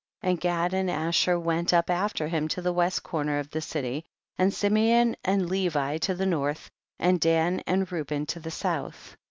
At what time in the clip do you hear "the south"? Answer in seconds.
8.39-9.15